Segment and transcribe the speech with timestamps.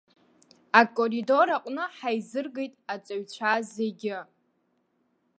[0.79, 4.17] Акоридор аҟны ҳаизыргеит аҵаҩцәа зегьы.